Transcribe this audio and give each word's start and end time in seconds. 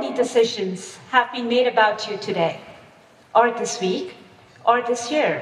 many 0.00 0.16
decisions 0.16 0.96
have 1.10 1.30
been 1.30 1.46
made 1.46 1.66
about 1.66 2.08
you 2.08 2.16
today, 2.16 2.58
or 3.34 3.50
this 3.50 3.82
week, 3.82 4.14
or 4.64 4.80
this 4.80 5.10
year 5.10 5.34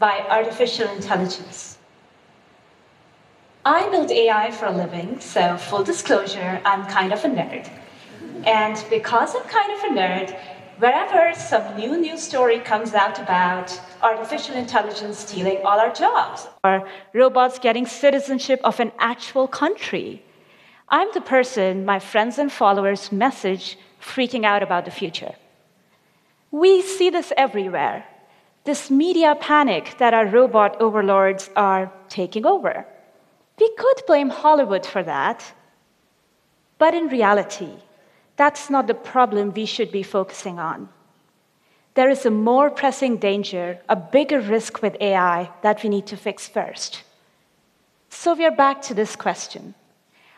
by 0.00 0.14
artificial 0.28 0.88
intelligence? 0.96 1.78
I 3.64 3.88
build 3.90 4.10
AI 4.10 4.50
for 4.50 4.66
a 4.66 4.72
living, 4.72 5.20
so 5.20 5.56
full 5.56 5.84
disclosure, 5.84 6.60
I'm 6.64 6.84
kind 6.86 7.12
of 7.12 7.24
a 7.24 7.28
nerd. 7.28 7.70
And 8.44 8.84
because 8.90 9.36
I'm 9.36 9.48
kind 9.58 9.70
of 9.76 9.80
a 9.84 9.90
nerd, 10.00 10.28
wherever 10.80 11.32
some 11.38 11.64
new 11.76 11.96
news 11.96 12.22
story 12.24 12.58
comes 12.58 12.94
out 12.94 13.20
about 13.20 13.68
artificial 14.02 14.56
intelligence 14.56 15.18
stealing 15.18 15.58
all 15.58 15.78
our 15.78 15.92
jobs, 15.92 16.48
or 16.64 16.88
robots 17.14 17.60
getting 17.60 17.86
citizenship 17.86 18.60
of 18.64 18.80
an 18.80 18.90
actual 18.98 19.46
country, 19.46 20.24
I'm 20.88 21.08
the 21.14 21.20
person 21.20 21.86
my 21.86 22.00
friends 22.00 22.36
and 22.38 22.50
followers 22.52 23.12
message 23.12 23.78
freaking 24.02 24.44
out 24.44 24.62
about 24.62 24.84
the 24.84 24.90
future. 24.90 25.34
We 26.50 26.82
see 26.82 27.08
this 27.10 27.32
everywhere 27.36 28.04
this 28.64 28.90
media 28.90 29.34
panic 29.40 29.96
that 29.98 30.14
our 30.14 30.26
robot 30.26 30.80
overlords 30.80 31.50
are 31.56 31.92
taking 32.08 32.46
over. 32.46 32.86
We 33.58 33.68
could 33.76 34.02
blame 34.06 34.30
Hollywood 34.30 34.86
for 34.86 35.02
that, 35.02 35.52
but 36.78 36.94
in 36.94 37.08
reality, 37.08 37.74
that's 38.36 38.70
not 38.70 38.86
the 38.86 38.94
problem 38.94 39.52
we 39.52 39.66
should 39.66 39.90
be 39.90 40.02
focusing 40.02 40.58
on. 40.58 40.88
There 41.94 42.08
is 42.08 42.24
a 42.24 42.30
more 42.30 42.70
pressing 42.70 43.18
danger, 43.18 43.78
a 43.88 43.96
bigger 43.96 44.40
risk 44.40 44.80
with 44.80 44.96
AI 45.00 45.50
that 45.62 45.82
we 45.82 45.90
need 45.90 46.06
to 46.06 46.16
fix 46.16 46.48
first. 46.48 47.02
So 48.08 48.34
we 48.34 48.46
are 48.46 48.56
back 48.56 48.80
to 48.82 48.94
this 48.94 49.16
question 49.16 49.74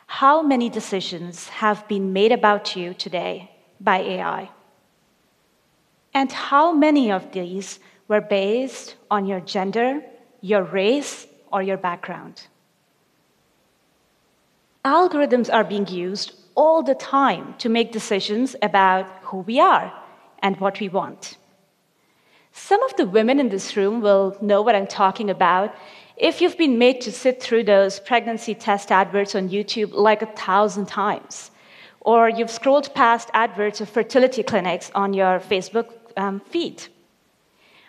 How 0.06 0.42
many 0.42 0.68
decisions 0.68 1.48
have 1.48 1.86
been 1.88 2.12
made 2.12 2.32
about 2.32 2.74
you 2.74 2.94
today 2.94 3.53
by 3.84 3.98
AI? 3.98 4.50
And 6.14 6.32
how 6.32 6.72
many 6.72 7.12
of 7.12 7.30
these 7.32 7.78
were 8.08 8.20
based 8.20 8.96
on 9.10 9.26
your 9.26 9.40
gender, 9.40 10.02
your 10.40 10.62
race, 10.62 11.26
or 11.52 11.62
your 11.62 11.76
background? 11.76 12.46
Algorithms 14.84 15.52
are 15.52 15.64
being 15.64 15.86
used 15.88 16.32
all 16.54 16.82
the 16.82 16.94
time 16.94 17.54
to 17.58 17.68
make 17.68 17.92
decisions 17.92 18.56
about 18.62 19.06
who 19.22 19.38
we 19.38 19.60
are 19.60 19.92
and 20.40 20.58
what 20.60 20.80
we 20.80 20.88
want. 20.88 21.36
Some 22.52 22.82
of 22.84 22.94
the 22.96 23.06
women 23.06 23.40
in 23.40 23.48
this 23.48 23.76
room 23.76 24.00
will 24.00 24.36
know 24.40 24.62
what 24.62 24.76
I'm 24.76 24.86
talking 24.86 25.30
about 25.30 25.74
if 26.16 26.40
you've 26.40 26.56
been 26.56 26.78
made 26.78 27.00
to 27.00 27.10
sit 27.12 27.42
through 27.42 27.64
those 27.64 27.98
pregnancy 27.98 28.54
test 28.54 28.92
adverts 28.92 29.34
on 29.34 29.48
YouTube 29.48 29.92
like 29.92 30.22
a 30.22 30.26
thousand 30.26 30.86
times, 30.86 31.50
or 32.04 32.28
you've 32.28 32.50
scrolled 32.50 32.94
past 32.94 33.30
adverts 33.32 33.80
of 33.80 33.88
fertility 33.88 34.42
clinics 34.42 34.90
on 34.94 35.14
your 35.14 35.40
Facebook 35.40 35.88
um, 36.16 36.40
feed, 36.40 36.84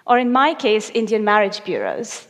or 0.07 0.17
in 0.17 0.31
my 0.31 0.53
case, 0.53 0.89
Indian 0.93 1.23
marriage 1.23 1.63
bureaus. 1.63 2.27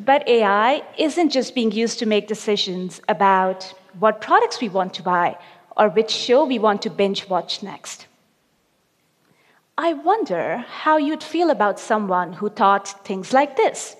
but 0.00 0.26
AI 0.28 0.82
isn't 0.98 1.30
just 1.30 1.54
being 1.54 1.72
used 1.72 1.98
to 1.98 2.06
make 2.06 2.28
decisions 2.28 3.00
about 3.08 3.74
what 3.98 4.20
products 4.20 4.60
we 4.60 4.68
want 4.68 4.94
to 4.94 5.02
buy 5.02 5.36
or 5.76 5.88
which 5.88 6.10
show 6.10 6.44
we 6.44 6.58
want 6.58 6.82
to 6.82 6.90
binge 6.90 7.28
watch 7.28 7.62
next. 7.62 8.06
I 9.78 9.92
wonder 9.92 10.64
how 10.68 10.96
you'd 10.96 11.22
feel 11.22 11.50
about 11.50 11.78
someone 11.78 12.32
who 12.32 12.48
thought 12.48 13.04
things 13.04 13.32
like 13.32 13.56
this. 13.56 13.96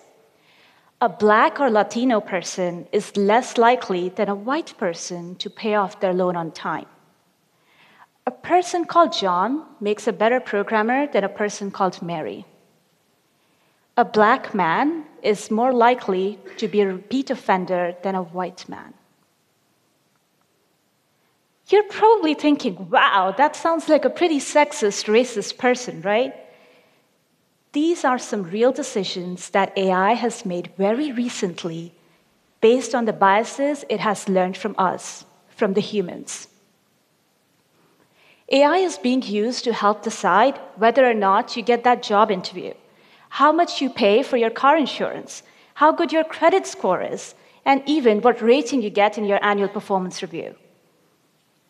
A 1.02 1.10
black 1.10 1.60
or 1.60 1.68
Latino 1.68 2.22
person 2.22 2.88
is 2.90 3.14
less 3.18 3.58
likely 3.58 4.08
than 4.08 4.30
a 4.30 4.34
white 4.34 4.72
person 4.78 5.36
to 5.36 5.50
pay 5.50 5.74
off 5.74 6.00
their 6.00 6.14
loan 6.14 6.36
on 6.36 6.52
time. 6.52 6.86
A 8.26 8.30
person 8.30 8.86
called 8.86 9.12
John 9.12 9.66
makes 9.78 10.08
a 10.08 10.12
better 10.12 10.40
programmer 10.40 11.06
than 11.06 11.22
a 11.22 11.28
person 11.28 11.70
called 11.70 12.00
Mary. 12.00 12.46
A 13.98 14.06
black 14.06 14.54
man 14.54 15.04
is 15.22 15.50
more 15.50 15.72
likely 15.72 16.38
to 16.56 16.66
be 16.66 16.80
a 16.80 16.86
repeat 16.86 17.30
offender 17.30 17.94
than 18.02 18.14
a 18.14 18.22
white 18.22 18.66
man. 18.66 18.94
You're 21.68 21.90
probably 21.90 22.32
thinking, 22.32 22.88
wow, 22.88 23.34
that 23.36 23.54
sounds 23.54 23.90
like 23.90 24.06
a 24.06 24.10
pretty 24.10 24.38
sexist, 24.38 25.04
racist 25.08 25.58
person, 25.58 26.00
right? 26.00 26.34
These 27.72 28.04
are 28.04 28.18
some 28.18 28.44
real 28.44 28.72
decisions 28.72 29.50
that 29.50 29.76
AI 29.76 30.14
has 30.14 30.46
made 30.46 30.72
very 30.78 31.12
recently 31.12 31.92
based 32.60 32.94
on 32.94 33.04
the 33.04 33.12
biases 33.12 33.84
it 33.88 34.00
has 34.00 34.28
learned 34.28 34.56
from 34.56 34.74
us, 34.78 35.24
from 35.48 35.74
the 35.74 35.80
humans. 35.80 36.48
AI 38.50 38.76
is 38.78 38.96
being 38.96 39.22
used 39.22 39.64
to 39.64 39.72
help 39.72 40.02
decide 40.02 40.58
whether 40.76 41.04
or 41.08 41.14
not 41.14 41.56
you 41.56 41.62
get 41.62 41.82
that 41.84 42.02
job 42.02 42.30
interview, 42.30 42.72
how 43.28 43.50
much 43.50 43.82
you 43.82 43.90
pay 43.90 44.22
for 44.22 44.36
your 44.36 44.50
car 44.50 44.76
insurance, 44.76 45.42
how 45.74 45.90
good 45.92 46.12
your 46.12 46.24
credit 46.24 46.66
score 46.66 47.02
is, 47.02 47.34
and 47.64 47.82
even 47.86 48.20
what 48.20 48.40
rating 48.40 48.80
you 48.82 48.90
get 48.90 49.18
in 49.18 49.24
your 49.24 49.44
annual 49.44 49.68
performance 49.68 50.22
review. 50.22 50.54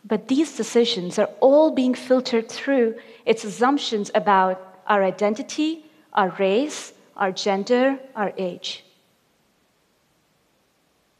But 0.04 0.28
these 0.28 0.56
decisions 0.56 1.18
are 1.18 1.30
all 1.40 1.70
being 1.70 1.94
filtered 1.94 2.48
through 2.50 2.96
its 3.24 3.42
assumptions 3.42 4.10
about 4.14 4.82
our 4.86 5.02
identity, 5.02 5.85
our 6.16 6.30
race, 6.38 6.92
our 7.16 7.30
gender, 7.30 7.98
our 8.14 8.32
age. 8.38 8.84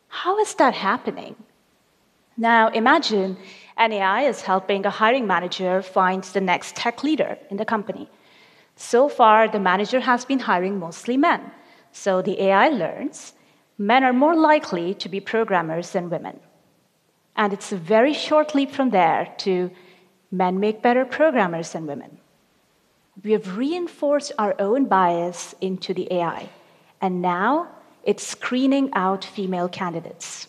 How 0.08 0.38
is 0.38 0.54
that 0.54 0.74
happening? 0.74 1.36
Now, 2.36 2.68
imagine 2.68 3.36
an 3.76 3.92
AI 3.92 4.22
is 4.22 4.42
helping 4.42 4.84
a 4.84 4.90
hiring 4.90 5.26
manager 5.26 5.82
find 5.82 6.24
the 6.24 6.40
next 6.40 6.76
tech 6.76 7.02
leader 7.04 7.38
in 7.50 7.56
the 7.56 7.64
company. 7.64 8.08
So 8.76 9.08
far, 9.08 9.48
the 9.48 9.60
manager 9.60 10.00
has 10.00 10.24
been 10.24 10.38
hiring 10.38 10.78
mostly 10.78 11.16
men. 11.16 11.50
So 11.92 12.20
the 12.22 12.40
AI 12.42 12.68
learns 12.68 13.34
men 13.78 14.04
are 14.04 14.12
more 14.12 14.34
likely 14.34 14.94
to 14.94 15.08
be 15.08 15.20
programmers 15.20 15.90
than 15.90 16.10
women. 16.10 16.40
And 17.36 17.52
it's 17.52 17.72
a 17.72 17.76
very 17.76 18.14
short 18.14 18.54
leap 18.54 18.70
from 18.70 18.90
there 18.90 19.34
to 19.38 19.70
men 20.30 20.58
make 20.58 20.82
better 20.82 21.04
programmers 21.04 21.72
than 21.72 21.86
women. 21.86 22.18
We 23.24 23.32
have 23.32 23.56
reinforced 23.56 24.32
our 24.38 24.54
own 24.58 24.86
bias 24.86 25.54
into 25.60 25.94
the 25.94 26.12
AI, 26.12 26.48
and 27.00 27.22
now 27.22 27.68
it's 28.04 28.26
screening 28.26 28.90
out 28.92 29.24
female 29.24 29.68
candidates. 29.68 30.48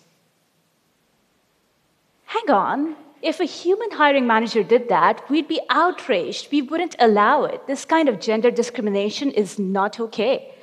Hang 2.26 2.50
on, 2.52 2.96
if 3.22 3.40
a 3.40 3.46
human 3.46 3.92
hiring 3.92 4.28
manager 4.28 4.64
did 4.64 4.90
that, 4.90 5.28
we'd 5.30 5.48
be 5.48 5.60
outraged. 5.70 6.52
We 6.52 6.62
wouldn't 6.62 6.96
allow 7.00 7.46
it. 7.46 7.66
This 7.66 7.84
kind 7.84 8.10
of 8.10 8.20
gender 8.20 8.52
discrimination 8.52 9.32
is 9.32 9.58
not 9.58 10.00
okay. 10.00 10.54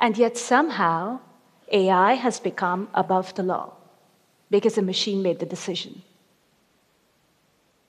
And 0.00 0.16
yet, 0.16 0.36
somehow, 0.38 1.20
AI 1.72 2.14
has 2.14 2.38
become 2.38 2.88
above 2.94 3.34
the 3.34 3.42
law 3.42 3.72
because 4.50 4.78
a 4.78 4.82
machine 4.82 5.22
made 5.22 5.40
the 5.40 5.46
decision. 5.46 6.02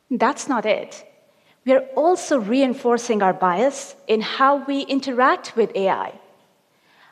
That's 0.09 0.48
not 0.48 0.66
it. 0.66 1.06
We 1.66 1.74
are 1.74 1.86
also 1.96 2.40
reinforcing 2.40 3.22
our 3.22 3.34
bias 3.34 3.96
in 4.08 4.22
how 4.22 4.64
we 4.66 4.81
interact 4.81 5.56
with 5.56 5.75
AI. 5.75 6.14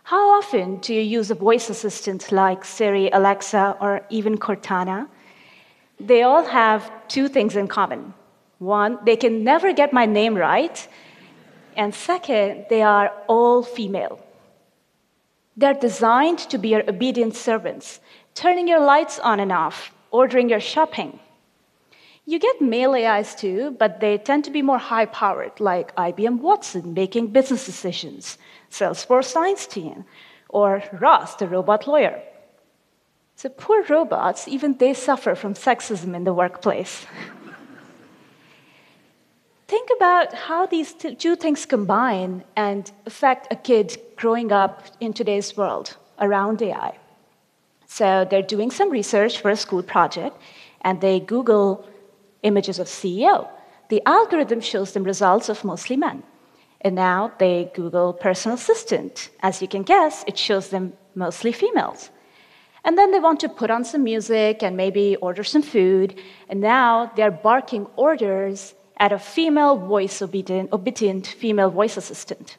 How 0.03 0.37
often 0.37 0.77
do 0.77 0.93
you 0.93 1.01
use 1.01 1.29
a 1.31 1.35
voice 1.35 1.69
assistant 1.69 2.31
like 2.31 2.63
Siri, 2.63 3.09
Alexa, 3.09 3.75
or 3.81 4.01
even 4.09 4.37
Cortana? 4.37 5.07
They 5.99 6.23
all 6.23 6.45
have 6.45 6.89
two 7.09 7.27
things 7.27 7.55
in 7.55 7.67
common. 7.67 8.13
One, 8.59 8.99
they 9.03 9.17
can 9.17 9.43
never 9.43 9.73
get 9.73 9.91
my 9.91 10.05
name 10.05 10.35
right. 10.35 10.87
And 11.75 11.93
second, 11.93 12.67
they 12.69 12.81
are 12.81 13.11
all 13.27 13.63
female. 13.63 14.19
They're 15.57 15.73
designed 15.73 16.39
to 16.51 16.57
be 16.57 16.69
your 16.69 16.89
obedient 16.89 17.35
servants, 17.35 17.99
turning 18.33 18.67
your 18.67 18.79
lights 18.79 19.19
on 19.19 19.39
and 19.39 19.51
off, 19.51 19.91
ordering 20.11 20.49
your 20.49 20.59
shopping. 20.59 21.19
You 22.29 22.39
get 22.39 22.61
male 22.61 22.93
AIs 22.93 23.35
too, 23.35 23.73
but 23.79 24.01
they 24.01 24.17
tend 24.17 24.43
to 24.43 24.51
be 24.51 24.61
more 24.61 24.77
high 24.77 25.05
powered, 25.05 25.61
like 25.61 25.95
IBM 25.95 26.39
Watson 26.39 26.93
making 26.93 27.27
business 27.27 27.65
decisions, 27.65 28.37
Salesforce 28.69 29.33
Einstein, 29.37 30.03
or 30.49 30.83
Ross, 30.91 31.35
the 31.35 31.47
robot 31.47 31.87
lawyer. 31.87 32.21
So 33.37 33.47
poor 33.47 33.81
robots, 33.83 34.45
even 34.45 34.77
they 34.77 34.93
suffer 34.93 35.35
from 35.35 35.53
sexism 35.53 36.13
in 36.13 36.25
the 36.25 36.33
workplace. 36.33 37.05
Think 39.69 39.89
about 39.95 40.33
how 40.33 40.65
these 40.65 40.93
two 40.93 41.37
things 41.37 41.65
combine 41.65 42.43
and 42.57 42.91
affect 43.05 43.53
a 43.53 43.55
kid 43.55 43.97
growing 44.17 44.51
up 44.51 44.83
in 44.99 45.13
today's 45.13 45.55
world 45.55 45.95
around 46.19 46.61
AI. 46.61 46.97
So 47.85 48.27
they're 48.29 48.41
doing 48.55 48.69
some 48.69 48.89
research 48.89 49.39
for 49.39 49.49
a 49.49 49.55
school 49.55 49.81
project, 49.81 50.35
and 50.81 50.99
they 50.99 51.21
Google 51.21 51.87
images 52.43 52.79
of 52.79 52.87
CEO. 52.87 53.47
The 53.89 54.01
algorithm 54.05 54.61
shows 54.61 54.91
them 54.93 55.03
results 55.03 55.49
of 55.49 55.63
mostly 55.63 55.95
men. 55.95 56.23
And 56.81 56.95
now 56.95 57.31
they 57.39 57.71
Google 57.73 58.13
personal 58.13 58.55
assistant. 58.55 59.29
As 59.41 59.61
you 59.61 59.67
can 59.67 59.83
guess, 59.83 60.23
it 60.27 60.37
shows 60.37 60.69
them 60.69 60.93
mostly 61.15 61.51
females. 61.51 62.09
And 62.83 62.97
then 62.97 63.11
they 63.11 63.19
want 63.19 63.39
to 63.41 63.49
put 63.49 63.71
on 63.71 63.83
some 63.83 64.03
music 64.03 64.63
and 64.63 64.77
maybe 64.77 65.15
order 65.17 65.43
some 65.43 65.61
food. 65.61 66.19
And 66.49 66.61
now 66.61 67.11
they're 67.15 67.31
barking 67.31 67.87
orders 67.95 68.75
at 68.97 69.11
a 69.11 69.19
female 69.19 69.75
voice 69.77 70.21
obedient, 70.21 70.71
obedient 70.71 71.27
female 71.27 71.69
voice 71.69 71.97
assistant. 71.97 72.57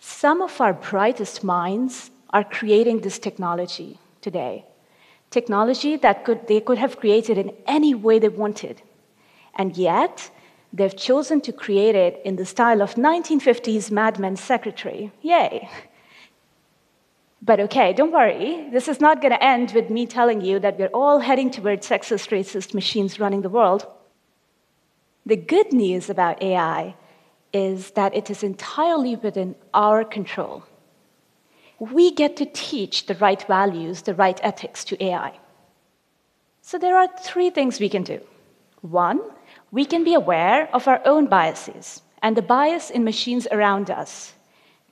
Some 0.00 0.42
of 0.42 0.60
our 0.60 0.72
brightest 0.72 1.44
minds 1.44 2.10
are 2.30 2.44
creating 2.44 3.00
this 3.00 3.18
technology 3.18 3.98
today. 4.20 4.64
Technology 5.30 5.96
that 5.96 6.24
could, 6.24 6.46
they 6.48 6.60
could 6.60 6.78
have 6.78 6.98
created 6.98 7.36
in 7.38 7.52
any 7.66 7.94
way 7.94 8.18
they 8.18 8.28
wanted. 8.28 8.82
And 9.54 9.76
yet, 9.76 10.30
they've 10.72 10.96
chosen 10.96 11.40
to 11.42 11.52
create 11.52 11.94
it 11.94 12.20
in 12.24 12.36
the 12.36 12.46
style 12.46 12.80
of 12.80 12.94
1950s 12.94 13.90
Mad 13.90 14.18
Men 14.18 14.36
secretary. 14.36 15.12
Yay! 15.22 15.68
But 17.42 17.60
okay, 17.60 17.92
don't 17.92 18.12
worry. 18.12 18.68
This 18.72 18.88
is 18.88 19.00
not 19.00 19.20
going 19.20 19.32
to 19.32 19.42
end 19.42 19.72
with 19.72 19.90
me 19.90 20.06
telling 20.06 20.40
you 20.40 20.58
that 20.58 20.78
we're 20.78 20.88
all 20.88 21.20
heading 21.20 21.50
towards 21.50 21.88
sexist, 21.88 22.30
racist 22.30 22.74
machines 22.74 23.20
running 23.20 23.42
the 23.42 23.48
world. 23.48 23.86
The 25.24 25.36
good 25.36 25.72
news 25.72 26.10
about 26.10 26.42
AI 26.42 26.96
is 27.52 27.92
that 27.92 28.14
it 28.14 28.30
is 28.30 28.42
entirely 28.42 29.16
within 29.16 29.54
our 29.72 30.04
control. 30.04 30.64
We 31.78 32.12
get 32.12 32.36
to 32.36 32.46
teach 32.46 33.06
the 33.06 33.14
right 33.16 33.42
values, 33.46 34.02
the 34.02 34.14
right 34.14 34.38
ethics 34.42 34.84
to 34.84 35.02
AI. 35.02 35.38
So 36.62 36.78
there 36.78 36.96
are 36.96 37.08
three 37.20 37.50
things 37.50 37.80
we 37.80 37.88
can 37.88 38.02
do. 38.02 38.20
One, 38.82 39.20
we 39.70 39.84
can 39.84 40.04
be 40.04 40.14
aware 40.14 40.68
of 40.74 40.88
our 40.88 41.00
own 41.04 41.26
biases 41.26 42.02
and 42.22 42.36
the 42.36 42.42
bias 42.42 42.90
in 42.90 43.04
machines 43.04 43.46
around 43.50 43.90
us. 43.90 44.34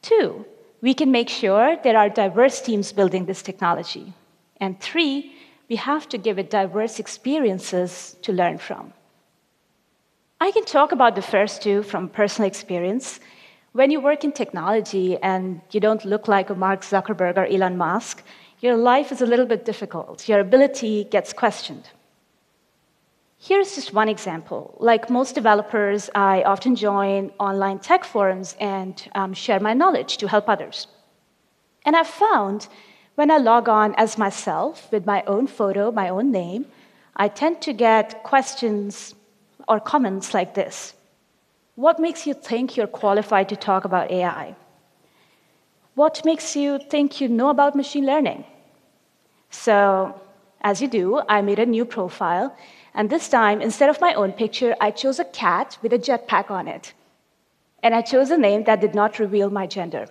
Two, 0.02 0.44
we 0.80 0.94
can 0.94 1.10
make 1.10 1.28
sure 1.28 1.76
there 1.82 1.96
are 1.96 2.08
diverse 2.08 2.60
teams 2.60 2.92
building 2.92 3.26
this 3.26 3.42
technology. 3.42 4.12
And 4.60 4.80
three, 4.80 5.34
we 5.68 5.76
have 5.76 6.08
to 6.10 6.18
give 6.18 6.38
it 6.38 6.50
diverse 6.50 6.98
experiences 6.98 8.16
to 8.22 8.32
learn 8.32 8.58
from. 8.58 8.92
I 10.40 10.50
can 10.50 10.64
talk 10.64 10.92
about 10.92 11.14
the 11.14 11.22
first 11.22 11.62
two 11.62 11.82
from 11.82 12.08
personal 12.08 12.46
experience. 12.46 13.20
When 13.76 13.90
you 13.90 14.00
work 14.00 14.25
in 14.25 14.32
technology 14.32 15.19
and 15.19 15.61
you 15.70 15.81
don't 15.81 16.02
look 16.06 16.28
like 16.28 16.49
a 16.49 16.55
Mark 16.55 16.81
Zuckerberg 16.81 17.37
or 17.37 17.44
Elon 17.44 17.76
Musk, 17.76 18.23
your 18.61 18.75
life 18.75 19.12
is 19.12 19.20
a 19.20 19.26
little 19.26 19.44
bit 19.44 19.67
difficult. 19.67 20.26
Your 20.31 20.40
ability 20.40 21.05
gets 21.05 21.34
questioned. 21.34 21.90
Here's 23.37 23.75
just 23.75 23.93
one 23.93 24.08
example. 24.08 24.75
Like 24.81 25.11
most 25.11 25.34
developers, 25.34 26.08
I 26.14 26.43
often 26.44 26.75
join 26.75 27.32
online 27.38 27.81
tech 27.81 28.05
forums 28.05 28.56
and 28.61 28.94
um, 29.14 29.34
share 29.34 29.61
my 29.61 29.75
knowledge 29.75 30.17
to 30.17 30.26
help 30.26 30.49
others. 30.49 30.87
And 31.84 31.94
I've 31.94 32.06
found 32.06 32.69
when 33.17 33.31
I 33.31 33.37
log 33.37 33.69
on 33.69 33.94
as 33.96 34.17
myself 34.17 34.90
with 34.90 35.05
my 35.05 35.22
own 35.26 35.46
photo, 35.46 35.93
my 35.93 36.08
own 36.08 36.32
name, 36.32 36.64
I 37.14 37.29
tend 37.29 37.61
to 37.61 37.75
get 37.75 38.22
questions 38.22 39.14
or 39.69 39.81
comments 39.81 40.32
like 40.32 40.55
this 40.55 40.94
What 41.76 41.99
makes 42.00 42.26
you 42.26 42.34
think 42.34 42.76
you're 42.76 42.87
qualified 42.87 43.49
to 43.50 43.56
talk 43.56 43.84
about 43.84 44.11
AI? 44.11 44.56
What 45.94 46.25
makes 46.25 46.56
you 46.56 46.78
think 46.78 47.20
you 47.20 47.28
know 47.28 47.49
about 47.49 47.76
machine 47.76 48.05
learning? 48.05 48.44
So, 49.50 50.20
as 50.61 50.82
you 50.82 50.88
do, 50.88 51.23
I 51.28 51.40
made 51.43 51.58
a 51.58 51.67
new 51.67 51.84
profile 51.84 52.56
and 52.96 53.11
this 53.11 53.28
time, 53.28 53.61
instead 53.61 53.90
of 53.90 54.00
my 54.00 54.14
own 54.14 54.32
picture, 54.32 54.75
I 54.81 54.90
chose 54.90 55.20
a 55.20 55.25
cat 55.26 55.76
with 55.82 55.93
a 55.93 55.99
jetpack 55.99 56.50
on 56.50 56.67
it. 56.67 56.94
And 57.82 57.94
I 57.94 58.00
chose 58.00 58.31
a 58.31 58.38
name 58.38 58.64
that 58.64 58.81
did 58.81 58.94
not 58.94 59.19
reveal 59.19 59.50
my 59.50 59.67
gender. 59.67 60.06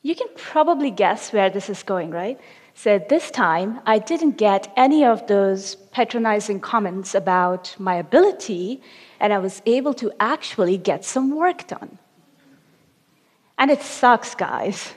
You 0.00 0.14
can 0.14 0.28
probably 0.34 0.90
guess 0.90 1.30
where 1.30 1.50
this 1.50 1.68
is 1.68 1.82
going, 1.82 2.10
right? 2.10 2.40
So 2.74 2.98
this 2.98 3.30
time, 3.30 3.80
I 3.86 3.98
didn't 3.98 4.38
get 4.38 4.72
any 4.76 5.04
of 5.04 5.26
those 5.26 5.76
patronizing 5.92 6.60
comments 6.60 7.14
about 7.14 7.76
my 7.78 7.96
ability, 7.96 8.82
and 9.20 9.32
I 9.32 9.38
was 9.38 9.62
able 9.66 9.94
to 9.94 10.10
actually 10.18 10.78
get 10.78 11.04
some 11.04 11.36
work 11.36 11.66
done. 11.66 11.98
And 13.58 13.70
it 13.70 13.82
sucks, 13.82 14.34
guys. 14.34 14.94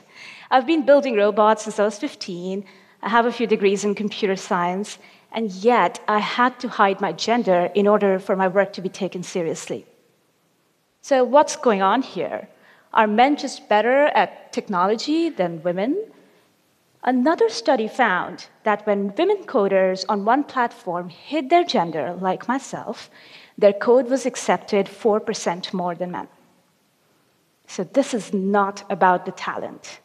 I've 0.50 0.66
been 0.66 0.86
building 0.86 1.16
robots 1.16 1.64
since 1.64 1.78
I 1.78 1.84
was 1.84 1.98
15. 1.98 2.64
I 3.02 3.08
have 3.08 3.26
a 3.26 3.32
few 3.32 3.46
degrees 3.46 3.84
in 3.84 3.94
computer 3.94 4.36
science, 4.36 4.98
and 5.32 5.52
yet 5.52 6.00
I 6.08 6.18
had 6.18 6.58
to 6.60 6.68
hide 6.68 7.00
my 7.00 7.12
gender 7.12 7.70
in 7.74 7.86
order 7.86 8.18
for 8.18 8.36
my 8.36 8.48
work 8.48 8.72
to 8.74 8.80
be 8.80 8.88
taken 8.88 9.22
seriously. 9.22 9.86
So, 11.02 11.22
what's 11.22 11.56
going 11.56 11.82
on 11.82 12.02
here? 12.02 12.48
Are 12.94 13.06
men 13.06 13.36
just 13.36 13.68
better 13.68 14.06
at 14.06 14.52
technology 14.52 15.28
than 15.28 15.62
women? 15.62 16.02
Another 17.06 17.48
study 17.48 17.86
found 17.86 18.48
that 18.64 18.84
when 18.84 19.14
women 19.14 19.44
coders 19.44 20.04
on 20.08 20.24
one 20.24 20.42
platform 20.42 21.08
hid 21.08 21.48
their 21.50 21.62
gender, 21.62 22.16
like 22.20 22.48
myself, 22.48 23.08
their 23.56 23.72
code 23.72 24.10
was 24.10 24.26
accepted 24.26 24.86
4% 24.86 25.72
more 25.72 25.94
than 25.94 26.10
men. 26.10 26.26
So, 27.68 27.84
this 27.84 28.12
is 28.12 28.32
not 28.32 28.82
about 28.90 29.24
the 29.24 29.32
talent. 29.32 30.00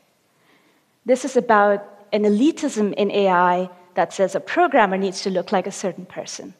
This 1.04 1.26
is 1.26 1.36
about 1.36 2.06
an 2.14 2.24
elitism 2.24 2.94
in 2.94 3.10
AI 3.10 3.70
that 3.96 4.14
says 4.14 4.36
a 4.36 4.40
programmer 4.40 4.98
needs 4.98 5.22
to 5.22 5.32
look 5.32 5.52
like 5.52 5.66
a 5.66 5.72
certain 5.72 6.06
person. 6.06 6.54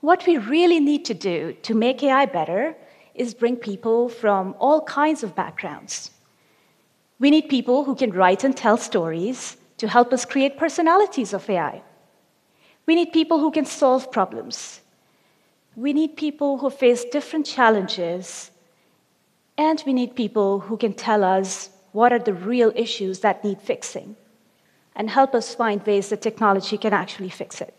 What 0.00 0.26
we 0.26 0.36
really 0.36 0.80
need 0.80 1.04
to 1.06 1.14
do 1.14 1.52
to 1.62 1.74
make 1.74 2.02
AI 2.02 2.26
better 2.26 2.76
is 3.14 3.34
bring 3.34 3.56
people 3.56 4.08
from 4.08 4.54
all 4.58 4.82
kinds 4.82 5.22
of 5.22 5.34
backgrounds. 5.34 6.10
We 7.18 7.30
need 7.30 7.48
people 7.48 7.84
who 7.84 7.94
can 7.94 8.12
write 8.12 8.44
and 8.44 8.56
tell 8.56 8.76
stories 8.76 9.56
to 9.78 9.88
help 9.88 10.12
us 10.12 10.24
create 10.24 10.58
personalities 10.58 11.32
of 11.32 11.48
AI. 11.50 11.82
We 12.86 12.94
need 12.94 13.12
people 13.12 13.38
who 13.40 13.50
can 13.50 13.64
solve 13.64 14.10
problems. 14.12 14.80
We 15.76 15.92
need 15.92 16.16
people 16.16 16.58
who 16.58 16.70
face 16.70 17.04
different 17.04 17.46
challenges. 17.46 18.50
And 19.56 19.82
we 19.86 19.92
need 19.92 20.14
people 20.14 20.60
who 20.60 20.76
can 20.76 20.94
tell 20.94 21.24
us 21.24 21.70
what 21.92 22.12
are 22.12 22.18
the 22.18 22.34
real 22.34 22.72
issues 22.76 23.20
that 23.20 23.42
need 23.44 23.60
fixing 23.60 24.16
and 24.94 25.08
help 25.08 25.34
us 25.34 25.54
find 25.54 25.84
ways 25.86 26.08
that 26.08 26.22
technology 26.22 26.76
can 26.76 26.92
actually 26.92 27.30
fix 27.30 27.60
it. 27.60 27.76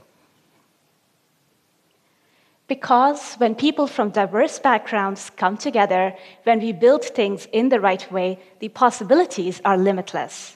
Because 2.70 3.34
when 3.36 3.56
people 3.56 3.88
from 3.88 4.12
diverse 4.12 4.60
backgrounds 4.60 5.32
come 5.32 5.58
together, 5.58 6.14
when 6.44 6.60
we 6.60 6.72
build 6.72 7.04
things 7.04 7.48
in 7.52 7.70
the 7.70 7.80
right 7.80 8.10
way, 8.12 8.38
the 8.60 8.70
possibilities 8.70 9.60
are 9.66 9.76
limitless. 9.76 10.56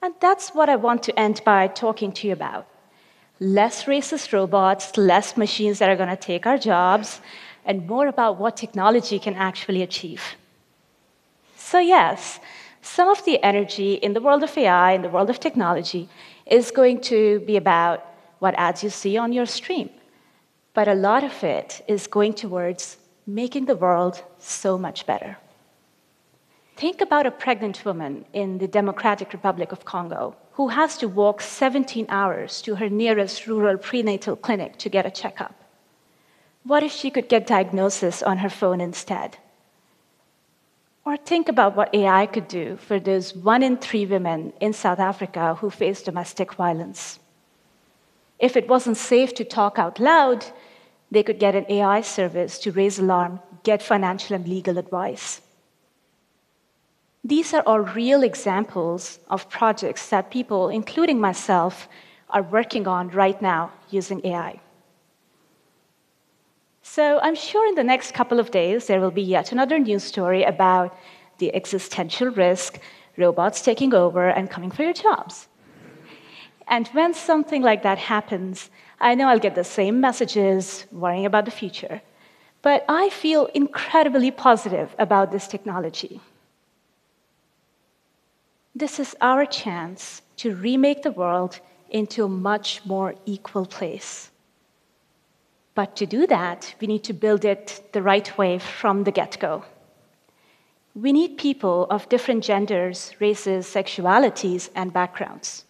And 0.00 0.14
that's 0.20 0.54
what 0.54 0.70
I 0.70 0.76
want 0.76 1.02
to 1.02 1.18
end 1.18 1.42
by 1.44 1.68
talking 1.68 2.12
to 2.12 2.26
you 2.26 2.32
about. 2.32 2.66
Less 3.40 3.84
racist 3.84 4.32
robots, 4.32 4.96
less 4.96 5.36
machines 5.36 5.78
that 5.80 5.90
are 5.90 5.96
going 5.96 6.08
to 6.08 6.16
take 6.16 6.46
our 6.46 6.56
jobs, 6.56 7.20
and 7.66 7.86
more 7.86 8.06
about 8.06 8.38
what 8.38 8.56
technology 8.56 9.18
can 9.18 9.34
actually 9.34 9.82
achieve. 9.82 10.22
So, 11.56 11.78
yes, 11.78 12.40
some 12.80 13.10
of 13.10 13.22
the 13.26 13.42
energy 13.44 13.94
in 13.94 14.14
the 14.14 14.22
world 14.22 14.42
of 14.42 14.56
AI, 14.56 14.92
in 14.92 15.02
the 15.02 15.10
world 15.10 15.28
of 15.28 15.38
technology, 15.38 16.08
is 16.46 16.70
going 16.70 17.02
to 17.02 17.40
be 17.40 17.58
about 17.58 18.02
what 18.38 18.54
ads 18.56 18.82
you 18.82 18.88
see 18.88 19.18
on 19.18 19.32
your 19.34 19.46
stream. 19.46 19.90
But 20.74 20.88
a 20.88 20.94
lot 20.94 21.22
of 21.24 21.44
it 21.44 21.84
is 21.86 22.06
going 22.06 22.34
towards 22.34 22.96
making 23.26 23.66
the 23.66 23.76
world 23.76 24.22
so 24.38 24.78
much 24.78 25.06
better. 25.06 25.36
Think 26.76 27.00
about 27.00 27.26
a 27.26 27.30
pregnant 27.30 27.84
woman 27.84 28.24
in 28.32 28.58
the 28.58 28.66
Democratic 28.66 29.32
Republic 29.32 29.70
of 29.72 29.84
Congo 29.84 30.34
who 30.52 30.68
has 30.68 30.98
to 30.98 31.08
walk 31.08 31.40
17 31.40 32.06
hours 32.08 32.60
to 32.62 32.74
her 32.76 32.88
nearest 32.88 33.46
rural 33.46 33.78
prenatal 33.78 34.36
clinic 34.36 34.76
to 34.78 34.88
get 34.88 35.06
a 35.06 35.10
checkup. 35.10 35.54
What 36.64 36.82
if 36.82 36.92
she 36.92 37.10
could 37.10 37.28
get 37.28 37.46
diagnosis 37.46 38.22
on 38.22 38.38
her 38.38 38.50
phone 38.50 38.80
instead? 38.80 39.38
Or 41.04 41.16
think 41.16 41.48
about 41.48 41.74
what 41.74 41.94
AI 41.94 42.26
could 42.26 42.48
do 42.48 42.76
for 42.76 43.00
those 43.00 43.34
one 43.34 43.62
in 43.62 43.76
three 43.76 44.06
women 44.06 44.52
in 44.60 44.72
South 44.72 45.00
Africa 45.00 45.56
who 45.56 45.70
face 45.70 46.02
domestic 46.02 46.54
violence. 46.54 47.18
If 48.42 48.56
it 48.56 48.68
wasn't 48.68 48.96
safe 48.96 49.32
to 49.34 49.44
talk 49.44 49.78
out 49.78 50.00
loud, 50.00 50.44
they 51.12 51.22
could 51.22 51.38
get 51.38 51.54
an 51.54 51.64
AI 51.68 52.00
service 52.00 52.58
to 52.58 52.72
raise 52.72 52.98
alarm, 52.98 53.38
get 53.62 53.80
financial 53.80 54.34
and 54.34 54.48
legal 54.48 54.78
advice. 54.78 55.40
These 57.22 57.54
are 57.54 57.62
all 57.64 57.78
real 57.78 58.24
examples 58.24 59.20
of 59.30 59.48
projects 59.48 60.08
that 60.08 60.32
people, 60.32 60.70
including 60.70 61.20
myself, 61.20 61.88
are 62.30 62.42
working 62.42 62.88
on 62.88 63.10
right 63.10 63.40
now 63.40 63.70
using 63.90 64.20
AI. 64.26 64.60
So 66.82 67.20
I'm 67.22 67.36
sure 67.36 67.68
in 67.68 67.76
the 67.76 67.84
next 67.84 68.12
couple 68.12 68.40
of 68.40 68.50
days 68.50 68.88
there 68.88 69.00
will 69.00 69.12
be 69.12 69.22
yet 69.22 69.52
another 69.52 69.78
news 69.78 70.02
story 70.02 70.42
about 70.42 70.98
the 71.38 71.54
existential 71.54 72.30
risk, 72.30 72.80
robots 73.16 73.62
taking 73.62 73.94
over 73.94 74.30
and 74.30 74.50
coming 74.50 74.72
for 74.72 74.82
your 74.82 74.94
jobs. 74.94 75.46
And 76.68 76.88
when 76.88 77.14
something 77.14 77.62
like 77.62 77.82
that 77.82 77.98
happens, 77.98 78.70
I 79.00 79.14
know 79.14 79.28
I'll 79.28 79.38
get 79.38 79.54
the 79.54 79.64
same 79.64 80.00
messages 80.00 80.86
worrying 80.92 81.26
about 81.26 81.44
the 81.44 81.50
future. 81.50 82.00
But 82.62 82.84
I 82.88 83.10
feel 83.10 83.46
incredibly 83.46 84.30
positive 84.30 84.94
about 84.98 85.32
this 85.32 85.48
technology. 85.48 86.20
This 88.74 89.00
is 89.00 89.16
our 89.20 89.44
chance 89.44 90.22
to 90.36 90.54
remake 90.54 91.02
the 91.02 91.10
world 91.10 91.60
into 91.90 92.24
a 92.24 92.28
much 92.28 92.84
more 92.86 93.14
equal 93.26 93.66
place. 93.66 94.30
But 95.74 95.96
to 95.96 96.06
do 96.06 96.26
that, 96.26 96.74
we 96.80 96.86
need 96.86 97.04
to 97.04 97.12
build 97.12 97.44
it 97.44 97.90
the 97.92 98.02
right 98.02 98.36
way 98.38 98.58
from 98.58 99.04
the 99.04 99.12
get 99.12 99.38
go. 99.40 99.64
We 100.94 101.12
need 101.12 101.38
people 101.38 101.86
of 101.90 102.08
different 102.08 102.44
genders, 102.44 103.14
races, 103.18 103.66
sexualities, 103.66 104.68
and 104.74 104.92
backgrounds. 104.92 105.64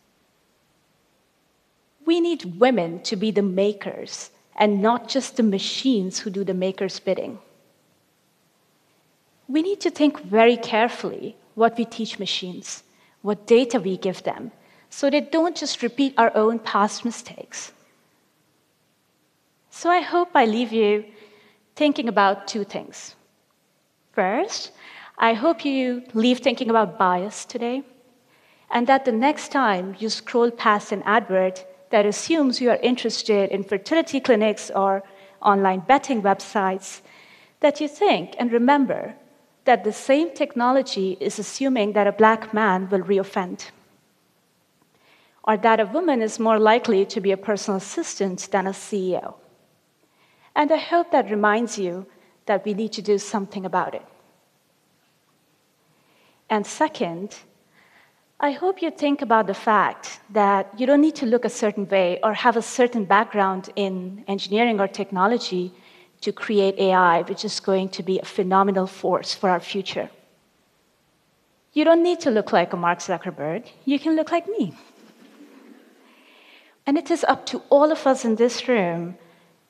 We 2.05 2.21
need 2.21 2.61
women 2.61 3.01
to 3.05 3.17
be 3.17 3.31
the 3.31 3.43
makers 3.43 4.31
and 4.57 4.83
not 4.83 5.09
just 5.09 5.37
the 5.37 5.43
machines 5.43 6.19
who 6.19 6.31
do 6.31 6.45
the 6.45 6.55
maker's 6.55 6.99
bidding. 7.01 7.39
We 9.49 9.63
need 9.63 9.81
to 9.81 9.91
think 9.91 10.21
very 10.21 10.57
carefully 10.57 11.37
what 11.55 11.77
we 11.77 11.85
teach 11.85 12.19
machines, 12.19 12.83
what 13.23 13.47
data 13.47 13.79
we 13.79 13.97
give 13.97 14.23
them, 14.23 14.51
so 14.91 15.11
they 15.11 15.21
don't 15.21 15.57
just 15.57 15.83
repeat 15.83 16.15
our 16.17 16.35
own 16.37 16.59
past 16.59 17.05
mistakes. 17.05 17.73
So 19.71 19.91
I 19.91 20.01
hope 20.01 20.31
I 20.35 20.45
leave 20.45 20.73
you 20.73 21.05
thinking 21.77 22.09
about 22.09 22.47
two 22.47 22.65
things. 22.65 23.15
First, 24.13 24.73
I 25.19 25.35
hope 25.35 25.65
you 25.65 26.03
leave 26.15 26.41
thinking 26.41 26.69
about 26.69 26.99
bias 26.99 27.45
today, 27.45 27.83
and 28.71 28.87
that 28.87 29.05
the 29.05 29.13
next 29.13 29.53
time 29.53 29.97
you 29.99 30.09
scroll 30.09 30.51
past 30.51 30.93
an 30.93 31.03
advert 31.05 31.65
that 31.93 32.05
assumes 32.05 32.61
you 32.61 32.71
are 32.71 32.81
interested 32.83 33.51
in 33.51 33.63
fertility 33.63 34.19
clinics 34.19 34.71
or 34.75 35.03
online 35.41 35.81
betting 35.81 36.23
websites, 36.23 37.01
that 37.61 37.81
you 37.81 37.87
think 37.87 38.35
and 38.39 38.51
remember 38.51 39.15
that 39.65 39.85
the 39.85 39.93
same 39.93 40.35
technology 40.35 41.17
is 41.21 41.39
assuming 41.39 41.93
that 41.93 42.09
a 42.09 42.13
black 42.13 42.53
man 42.53 42.89
will 42.91 43.03
reoffend, 43.03 43.71
or 45.45 45.57
that 45.57 45.79
a 45.79 45.87
woman 45.87 46.21
is 46.21 46.41
more 46.41 46.59
likely 46.59 47.07
to 47.07 47.21
be 47.21 47.31
a 47.31 47.37
personal 47.37 47.79
assistant 47.79 48.49
than 48.51 48.67
a 48.67 48.71
CEO. 48.71 49.35
And 50.57 50.73
I 50.73 50.79
hope 50.79 51.13
that 51.13 51.31
reminds 51.31 51.79
you 51.79 52.07
that 52.47 52.65
we 52.65 52.75
need 52.75 52.93
to 52.93 53.03
do 53.03 53.19
something 53.19 53.65
about 53.65 53.95
it. 53.95 54.07
And 56.51 56.67
second, 56.67 57.37
I 58.45 58.51
hope 58.51 58.83
you 58.83 58.91
think 58.91 59.23
about 59.23 59.47
the 59.47 59.55
fact 59.55 60.19
that 60.31 60.69
you 60.77 60.85
don't 60.85 61.01
need 61.01 61.15
to 61.17 61.27
look 61.27 61.45
a 61.45 61.49
certain 61.49 61.89
way 61.89 62.19
or 62.25 62.35
have 62.35 62.57
a 62.57 62.63
certain 62.63 63.05
background 63.05 63.71
in 63.77 64.25
engineering 64.27 64.81
or 64.81 64.89
technology 64.89 65.73
to 66.23 66.33
create 66.33 66.77
AI, 66.77 67.23
which 67.23 67.45
is 67.45 67.61
going 67.61 67.91
to 67.91 68.03
be 68.03 68.19
a 68.19 68.25
phenomenal 68.25 68.89
force 68.89 69.33
for 69.33 69.49
our 69.49 69.61
future. 69.61 70.11
You 71.73 71.85
don't 71.85 72.03
need 72.03 72.19
to 72.23 72.33
look 72.33 72.53
like 72.53 72.73
a 72.73 72.77
Mark 72.77 72.99
Zuckerberg, 72.99 73.69
you 73.85 74.01
can 74.01 74.17
look 74.17 74.33
like 74.33 74.49
me. 74.49 74.75
And 76.85 76.99
it 76.99 77.13
is 77.13 77.23
up 77.23 77.47
to 77.47 77.63
all 77.71 77.93
of 77.93 78.09
us 78.09 78.25
in 78.25 78.35
this 78.35 78.67
room 78.67 79.19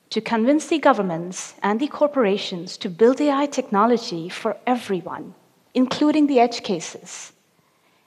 to 0.09 0.19
convince 0.19 0.65
the 0.65 0.79
governments 0.79 1.53
and 1.61 1.79
the 1.79 1.87
corporations 1.87 2.77
to 2.77 2.89
build 2.89 3.21
AI 3.21 3.45
technology 3.45 4.29
for 4.29 4.57
everyone, 4.65 5.35
including 5.75 6.25
the 6.25 6.39
edge 6.39 6.63
cases 6.63 7.32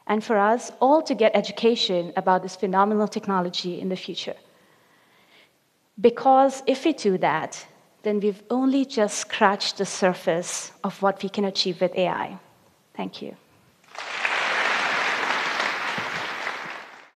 and 0.06 0.22
for 0.22 0.38
us 0.38 0.70
all 0.80 1.02
to 1.02 1.14
get 1.14 1.34
education 1.34 2.12
about 2.16 2.42
this 2.42 2.56
phenomenal 2.56 3.08
technology 3.08 3.80
in 3.80 3.88
the 3.88 3.96
future. 3.96 4.36
Because 6.00 6.62
if 6.66 6.84
we 6.84 6.92
do 6.92 7.18
that, 7.18 7.66
then 8.02 8.20
we've 8.20 8.42
only 8.50 8.84
just 8.84 9.18
scratched 9.18 9.78
the 9.78 9.86
surface 9.86 10.70
of 10.84 11.00
what 11.02 11.22
we 11.22 11.28
can 11.28 11.44
achieve 11.44 11.80
with 11.80 11.94
AI. 11.96 12.38
Thank 12.94 13.20
you. 13.22 13.36